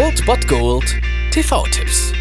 [0.00, 0.94] Old Bot Gold
[1.32, 2.12] TV-Tipps.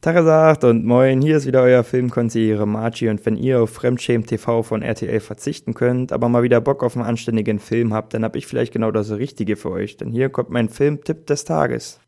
[0.00, 4.62] Tagesagt und moin, hier ist wieder euer Filmkonsigliere Margie und wenn ihr auf Fremdschämen TV
[4.62, 8.36] von RTL verzichten könnt, aber mal wieder Bock auf einen anständigen Film habt, dann hab
[8.36, 11.98] ich vielleicht genau das Richtige für euch, denn hier kommt mein Filmtipp des Tages.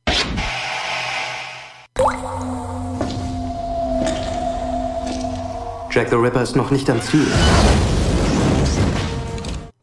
[5.91, 7.27] Jack the Ripper ist noch nicht am Ziel.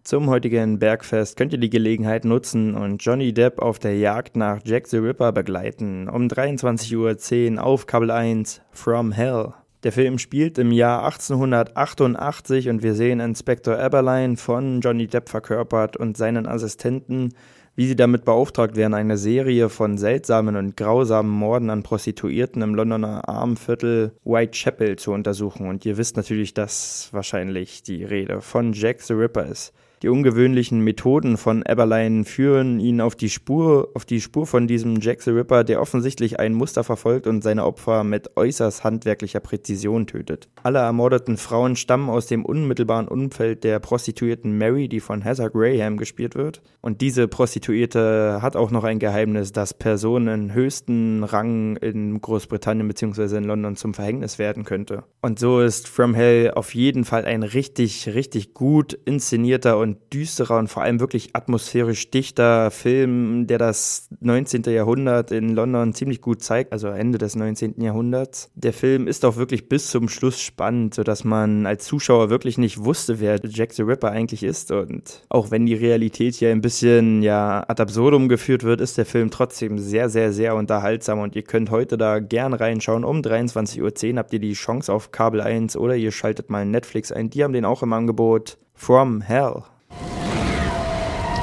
[0.09, 4.59] Zum heutigen Bergfest könnt ihr die Gelegenheit nutzen und Johnny Depp auf der Jagd nach
[4.65, 6.09] Jack the Ripper begleiten.
[6.09, 9.53] Um 23.10 Uhr auf Kabel 1 From Hell.
[9.83, 15.95] Der Film spielt im Jahr 1888 und wir sehen Inspector Eberlein von Johnny Depp verkörpert
[15.95, 17.35] und seinen Assistenten,
[17.75, 22.73] wie sie damit beauftragt werden, eine Serie von seltsamen und grausamen Morden an Prostituierten im
[22.73, 25.69] Londoner Armviertel Whitechapel zu untersuchen.
[25.69, 29.71] Und ihr wisst natürlich, dass wahrscheinlich die Rede von Jack the Ripper ist.
[30.01, 35.01] Die ungewöhnlichen Methoden von Eberlein führen ihn auf die Spur, auf die Spur von diesem
[35.01, 40.07] Jack the Ripper, der offensichtlich ein Muster verfolgt und seine Opfer mit äußerst handwerklicher Präzision
[40.07, 40.47] tötet.
[40.63, 45.97] Alle ermordeten Frauen stammen aus dem unmittelbaren Umfeld der Prostituierten Mary, die von Heather Graham
[45.97, 46.61] gespielt wird.
[46.79, 53.35] Und diese Prostituierte hat auch noch ein Geheimnis, das Personen höchsten Rang in Großbritannien bzw.
[53.35, 55.03] in London zum Verhängnis werden könnte.
[55.21, 60.13] Und so ist From Hell auf jeden Fall ein richtig, richtig gut inszenierter und und
[60.13, 64.63] düsterer und vor allem wirklich atmosphärisch dichter Film, der das 19.
[64.63, 67.81] Jahrhundert in London ziemlich gut zeigt, also Ende des 19.
[67.81, 68.51] Jahrhunderts.
[68.53, 72.83] Der Film ist auch wirklich bis zum Schluss spannend, sodass man als Zuschauer wirklich nicht
[72.83, 74.71] wusste, wer Jack the Ripper eigentlich ist.
[74.71, 79.05] Und auch wenn die Realität hier ein bisschen ja ad absurdum geführt wird, ist der
[79.05, 83.03] Film trotzdem sehr, sehr, sehr unterhaltsam und ihr könnt heute da gern reinschauen.
[83.03, 87.11] Um 23.10 Uhr habt ihr die Chance auf Kabel 1 oder ihr schaltet mal Netflix
[87.11, 87.31] ein.
[87.31, 88.59] Die haben den auch im Angebot.
[88.79, 89.63] From Hell.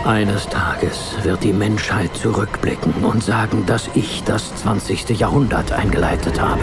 [0.06, 5.10] Eines Tages wird die Menschheit zurückblicken und sagen, dass ich das 20.
[5.18, 6.62] Jahrhundert eingeleitet habe.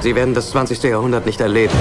[0.00, 0.82] Sie werden das 20.
[0.82, 1.72] Jahrhundert nicht erleben.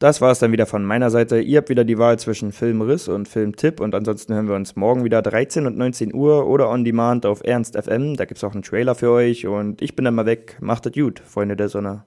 [0.00, 1.38] Das war es dann wieder von meiner Seite.
[1.38, 5.04] Ihr habt wieder die Wahl zwischen Filmriss und Filmtipp und ansonsten hören wir uns morgen
[5.04, 8.16] wieder 13 und 19 Uhr oder on demand auf Ernst FM.
[8.16, 10.56] Da gibt es auch einen Trailer für euch und ich bin dann mal weg.
[10.60, 12.02] Macht es gut, Freunde der Sonne.